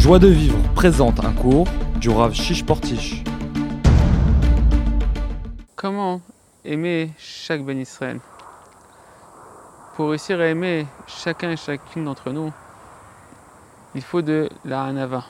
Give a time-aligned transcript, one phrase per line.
[0.00, 3.22] Joie de vivre présente un cours du Rav Shish Portish.
[5.76, 6.22] Comment
[6.64, 8.18] aimer chaque Ben Israël
[9.94, 12.50] Pour réussir à aimer chacun et chacune d'entre nous,
[13.94, 15.26] il faut de la hanava,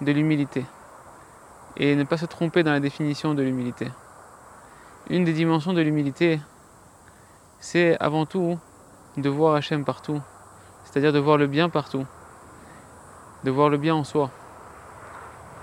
[0.00, 0.66] de l'humilité,
[1.76, 3.86] et ne pas se tromper dans la définition de l'humilité.
[5.10, 6.40] Une des dimensions de l'humilité,
[7.60, 8.58] c'est avant tout
[9.16, 10.20] de voir Hachem partout,
[10.82, 12.04] c'est-à-dire de voir le bien partout
[13.44, 14.30] de voir le bien en soi,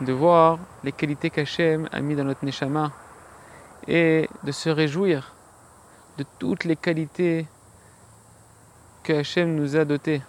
[0.01, 2.91] de voir les qualités qu'Hachem a mis dans notre neshama
[3.87, 5.33] et de se réjouir
[6.17, 7.47] de toutes les qualités
[9.03, 10.21] que Hachem nous a dotées.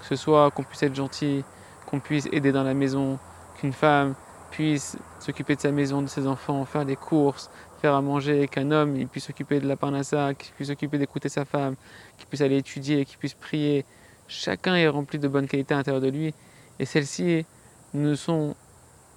[0.00, 1.44] Que ce soit qu'on puisse être gentil,
[1.86, 3.18] qu'on puisse aider dans la maison,
[3.58, 4.14] qu'une femme
[4.50, 7.50] puisse s'occuper de sa maison, de ses enfants, faire des courses,
[7.80, 11.44] faire à manger, qu'un homme puisse s'occuper de la parnassa, qu'il puisse s'occuper d'écouter sa
[11.44, 11.74] femme,
[12.16, 13.84] qu'il puisse aller étudier, qu'il puisse prier,
[14.26, 16.34] Chacun est rempli de bonnes qualités à l'intérieur de lui
[16.78, 17.44] et celles-ci
[17.92, 18.54] nous sont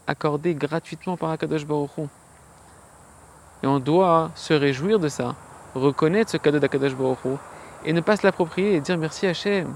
[0.06, 2.10] accordées gratuitement par Akadosh Baruch.
[3.64, 5.36] Et on doit se réjouir de ça,
[5.76, 7.40] reconnaître ce cadeau d'Akadosh Baruch
[7.86, 9.76] et ne pas se l'approprier et dire merci Hachem.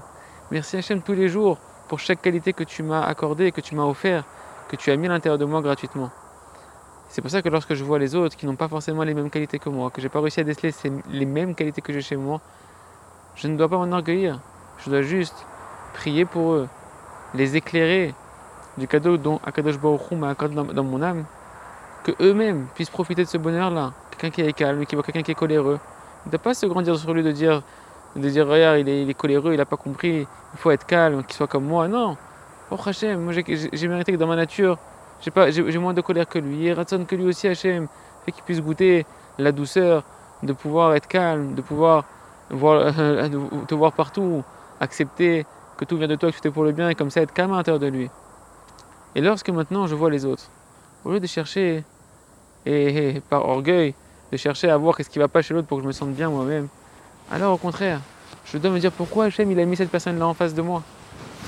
[0.50, 1.58] Merci Hachem tous les jours
[1.88, 4.24] pour chaque qualité que tu m'as accordée, que tu m'as offert,
[4.68, 6.10] que tu as mis à l'intérieur de moi gratuitement.
[7.08, 9.30] C'est pour ça que lorsque je vois les autres qui n'ont pas forcément les mêmes
[9.30, 10.72] qualités que moi, que j'ai pas réussi à déceler
[11.10, 12.40] les mêmes qualités que j'ai chez moi,
[13.34, 14.40] je ne dois pas m'enorgueillir.
[14.84, 15.46] Je dois juste
[15.94, 16.68] prier pour eux,
[17.34, 18.14] les éclairer
[18.76, 21.24] du cadeau dont Akadosh Baruch m'a accordé dans, mon âme,
[22.02, 23.92] que eux-mêmes puissent profiter de ce bonheur-là.
[24.10, 25.78] Quelqu'un qui est calme, qui voit quelqu'un qui est coléreux.
[26.24, 27.62] Il ne doit pas se grandir sur lui de dire,
[28.16, 31.46] dire regarde, il est, coléreux, il n'a pas compris, il faut être calme, qu'il soit
[31.46, 31.86] comme moi.
[31.86, 32.16] Non.
[32.72, 34.78] Oh Hachem, moi j'ai mérité que dans ma nature,
[35.20, 36.66] j'ai moins de colère que lui.
[36.66, 37.86] Et Ratson que lui aussi, Hachem,
[38.24, 39.06] fait qu'il puisse goûter
[39.38, 40.02] la douceur
[40.42, 42.04] de pouvoir être calme, de pouvoir
[42.50, 42.92] voir,
[43.68, 44.42] te voir partout,
[44.82, 45.46] accepter
[45.78, 47.32] que tout vient de toi, que tout est pour le bien, et comme ça être
[47.32, 48.10] calme à l'intérieur de lui.
[49.14, 50.48] Et lorsque maintenant je vois les autres,
[51.04, 51.84] au lieu de chercher,
[52.66, 53.94] et, par orgueil,
[54.30, 56.12] de chercher à voir qu'est-ce qui va pas chez l'autre pour que je me sente
[56.12, 56.68] bien moi-même,
[57.30, 58.00] alors au contraire,
[58.44, 60.82] je dois me dire pourquoi Hachem il a mis cette personne-là en face de moi?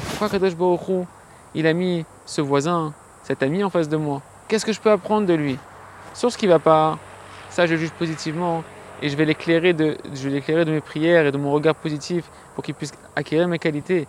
[0.09, 1.07] Pourquoi Kadosh Baruch
[1.55, 2.95] il a mis ce voisin,
[3.25, 4.23] cet ami en face de moi?
[4.49, 5.59] Qu'est-ce que je peux apprendre de lui?
[6.15, 6.99] Sur ce qui va pas,
[7.51, 8.63] ça je juge positivement
[9.05, 9.99] et je vais l'éclairer de,
[10.71, 14.09] mes prières et de mon regard positif pour qu'il puisse acquérir mes qualités.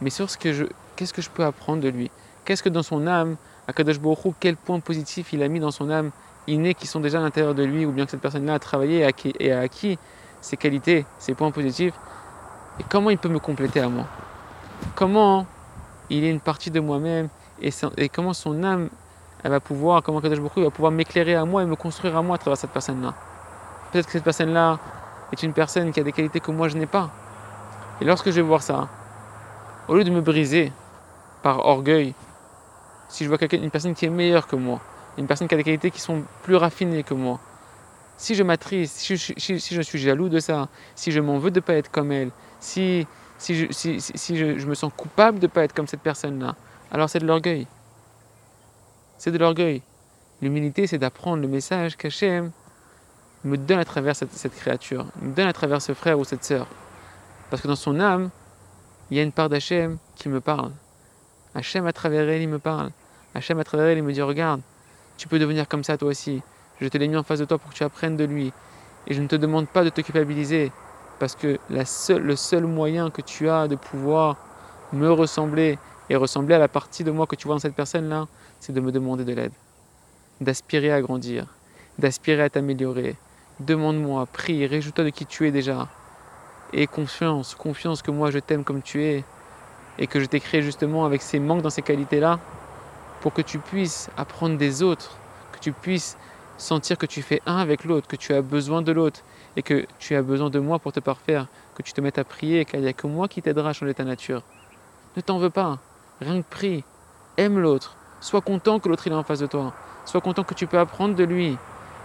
[0.00, 2.08] Mais sur ce que je, qu'est-ce que je peux apprendre de lui?
[2.44, 3.34] Qu'est-ce que dans son âme,
[3.66, 6.12] Akadosh Baruch quel point positif il a mis dans son âme
[6.46, 9.04] inné qui sont déjà à l'intérieur de lui, ou bien que cette personne-là a travaillé
[9.40, 9.98] et a acquis
[10.40, 11.94] ses qualités, ses points positifs,
[12.78, 14.04] et comment il peut me compléter à moi?
[14.94, 15.46] Comment
[16.10, 17.28] il est une partie de moi-même
[17.60, 18.88] et, comment son âme
[19.42, 22.22] elle va pouvoir, comment Kadosh Baruch va pouvoir m'éclairer à moi et me construire à
[22.22, 23.14] moi à travers cette personne-là?
[23.90, 24.78] Peut-être que cette personne-là
[25.32, 27.10] est une personne qui a des qualités que moi je n'ai pas.
[28.00, 28.88] Et lorsque je vais voir ça,
[29.88, 30.72] au lieu de me briser
[31.42, 32.14] par orgueil,
[33.08, 34.80] si je vois une personne qui est meilleure que moi,
[35.16, 37.40] une personne qui a des qualités qui sont plus raffinées que moi,
[38.18, 41.64] si je m'attriste, si, je suis jaloux de ça, si je m'en veux de ne
[41.64, 43.06] pas être comme elle, si,
[43.38, 46.56] si, je, je, me sens coupable de ne pas être comme cette personne-là,
[46.90, 47.66] alors c'est de l'orgueil.
[49.18, 49.82] C'est de l'orgueil.
[50.42, 52.50] L'humilité, c'est d'apprendre le message qu'Hachem
[53.44, 56.66] me donne à travers cette, créature, me donne à travers ce frère ou cette sœur.
[57.50, 58.30] Parce que dans son âme,
[59.10, 60.72] il y a une part d'Hachem qui me parle.
[61.54, 62.90] Hachem à travers elle, il me parle.
[63.34, 64.60] Hachem à travers elle, il me dit Regarde,
[65.16, 66.42] tu peux devenir comme ça toi aussi.
[66.80, 68.52] Je te l'ai mis en face de toi pour que tu apprennes de lui.
[69.06, 70.70] Et je ne te demande pas de te culpabiliser.
[71.18, 74.36] Parce que le seul moyen que tu as de pouvoir
[74.92, 75.78] me ressembler
[76.10, 78.26] et ressembler à la partie de moi que tu vois dans cette personne-là,
[78.60, 79.52] c'est de me demander de l'aide.
[80.40, 81.46] D'aspirer à grandir,
[81.98, 83.16] d'aspirer à t'améliorer.
[83.60, 85.88] Demande-moi, prie, réjouis-toi de qui tu es déjà.
[86.72, 89.24] Et confiance, confiance que moi je t'aime comme tu es
[89.98, 92.38] et que je t'ai créé justement avec ces manques dans ces qualités-là
[93.20, 95.16] pour que tu puisses apprendre des autres,
[95.52, 96.16] que tu puisses
[96.56, 99.22] sentir que tu fais un avec l'autre, que tu as besoin de l'autre
[99.56, 102.24] et que tu as besoin de moi pour te parfaire, que tu te mettes à
[102.24, 104.44] prier et qu'il n'y a que moi qui t'aidera à changer ta nature.
[105.16, 105.80] Ne t'en veux pas,
[106.20, 106.84] rien que prie,
[107.36, 110.68] aime l'autre, sois content que l'autre est en face de toi, sois content que tu
[110.68, 111.58] peux apprendre de lui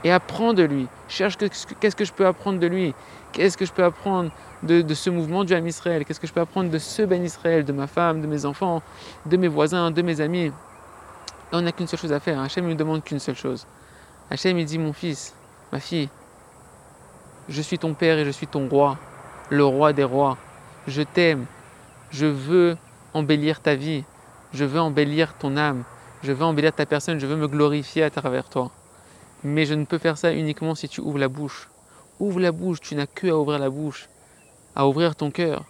[0.03, 0.87] et apprends de lui.
[1.07, 2.93] Cherche qu'est-ce que je peux apprendre de lui,
[3.31, 4.31] qu'est-ce que je peux apprendre
[4.63, 7.65] de, ce mouvement du Ham Israël, qu'est-ce que je peux apprendre de ce Ben Israël,
[7.65, 8.81] de ma femme, de mes enfants,
[9.25, 10.51] de mes voisins, de mes amis?
[11.51, 12.39] on n'a qu'une seule chose à faire.
[12.39, 13.67] Hachem ne demande qu'une seule chose.
[14.31, 15.35] Hachem il dit Mon fils,
[15.71, 16.09] ma fille,
[17.49, 18.97] je suis ton père et je suis ton roi,
[19.49, 20.37] le roi des rois.
[20.87, 21.45] Je t'aime.
[22.09, 22.77] Je veux
[23.13, 24.03] embellir ta vie.
[24.53, 25.83] Je veux embellir ton âme.
[26.23, 27.19] Je veux embellir ta personne.
[27.19, 28.71] Je veux me glorifier à travers toi.
[29.43, 31.69] Mais je ne peux faire ça uniquement si tu ouvres la bouche.
[32.19, 34.07] Ouvre la bouche, tu n'as que à ouvrir la bouche,
[34.75, 35.65] à ouvrir ton cœur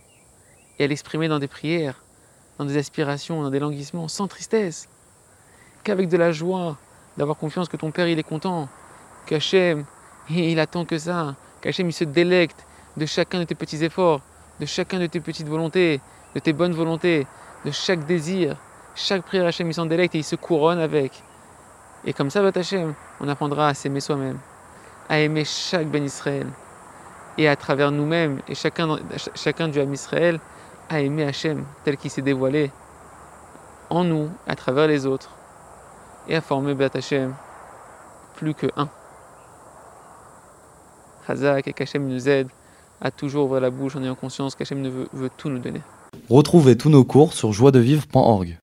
[0.77, 1.99] et à l'exprimer dans des prières.
[2.59, 4.87] dans des aspirations, dans des languissements, sans tristesse,
[5.83, 6.77] qu'avec de la joie,
[7.17, 8.69] d'avoir confiance que ton Père il est content,
[9.25, 9.85] qu'Hachem
[10.29, 12.65] il attend que ça, qu'Hachem il se délecte
[12.95, 14.21] de chacun de tes petits efforts,
[14.59, 15.99] de chacun de tes petites volontés,
[16.35, 17.25] de tes bonnes volontés,
[17.65, 18.55] de chaque désir.
[18.95, 21.23] Chaque prière Hachem il s'en délecte et il se couronne avec.
[22.05, 22.43] Et comme ça,
[23.19, 24.37] on apprendra à s'aimer soi-même,
[25.09, 26.47] à aimer chaque Ben Israël.
[27.37, 30.39] Et à travers nous-mêmes et chacun, du Ham Israël,
[30.89, 32.71] à aimer Hachem tel qu'il s'est dévoilé
[33.89, 35.31] en nous, à travers les autres.
[36.27, 36.91] Et à former Bet
[38.35, 38.89] plus que un.
[41.27, 42.47] Chazak et qu'Hachem nous aide
[43.01, 45.81] à toujours ouvrir la bouche en ayant conscience qu'Hachem veut, veut tout nous donner.
[46.29, 48.57] Retrouvez tous nos cours sur joiedevivre.org.